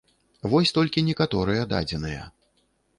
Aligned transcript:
Вось 0.53 0.71
толькі 0.79 1.05
некаторыя 1.11 1.71
дадзеныя. 1.77 2.29